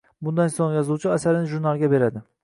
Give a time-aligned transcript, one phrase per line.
[0.27, 2.23] Bundan soʻng yozuvchi asarini jurnalga beradi